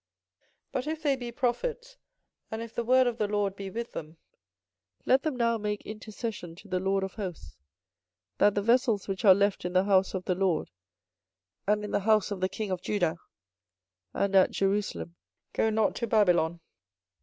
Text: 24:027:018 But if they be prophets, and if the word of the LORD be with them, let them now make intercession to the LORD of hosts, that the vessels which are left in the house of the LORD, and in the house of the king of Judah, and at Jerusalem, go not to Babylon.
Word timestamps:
24:027:018 0.71 0.71
But 0.71 0.87
if 0.87 1.03
they 1.03 1.15
be 1.15 1.31
prophets, 1.31 1.97
and 2.49 2.61
if 2.63 2.73
the 2.73 2.83
word 2.83 3.05
of 3.05 3.19
the 3.19 3.27
LORD 3.27 3.55
be 3.55 3.69
with 3.69 3.91
them, 3.91 4.17
let 5.05 5.21
them 5.21 5.37
now 5.37 5.59
make 5.59 5.83
intercession 5.83 6.55
to 6.55 6.67
the 6.67 6.79
LORD 6.79 7.03
of 7.03 7.13
hosts, 7.13 7.55
that 8.39 8.55
the 8.55 8.63
vessels 8.63 9.07
which 9.07 9.23
are 9.23 9.35
left 9.35 9.63
in 9.63 9.73
the 9.73 9.83
house 9.83 10.15
of 10.15 10.25
the 10.25 10.33
LORD, 10.33 10.71
and 11.67 11.83
in 11.83 11.91
the 11.91 11.99
house 11.99 12.31
of 12.31 12.39
the 12.41 12.49
king 12.49 12.71
of 12.71 12.81
Judah, 12.81 13.17
and 14.11 14.35
at 14.35 14.49
Jerusalem, 14.49 15.17
go 15.53 15.69
not 15.69 15.93
to 15.97 16.07
Babylon. 16.07 16.61